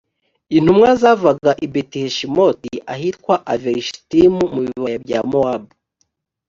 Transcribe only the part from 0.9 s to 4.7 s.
zavaga i beti-heshimoti ahitwa avelishitimu mu